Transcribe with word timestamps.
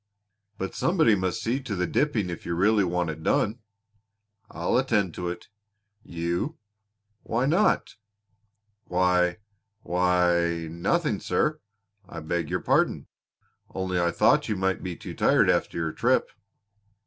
"But 0.57 0.73
somebody 0.73 1.13
must 1.13 1.43
see 1.43 1.61
to 1.61 1.75
the 1.75 1.85
dipping 1.85 2.31
if 2.31 2.43
you 2.43 2.55
really 2.55 2.83
want 2.83 3.11
it 3.11 3.21
done." 3.21 3.59
"I'll 4.49 4.75
attend 4.79 5.13
to 5.13 5.29
it." 5.29 5.47
"You!" 6.01 6.57
"Why 7.21 7.45
not?" 7.45 7.97
"Why 8.85 9.37
why 9.83 10.69
nothing, 10.71 11.19
sir. 11.19 11.59
I 12.09 12.19
beg 12.19 12.49
your 12.49 12.61
pardon. 12.61 13.09
Only 13.69 13.99
I 14.01 14.09
thought 14.09 14.49
you 14.49 14.55
might 14.55 14.81
be 14.81 14.95
too 14.95 15.13
tired 15.13 15.51
after 15.51 15.77
your 15.77 15.91
trip." 15.91 16.31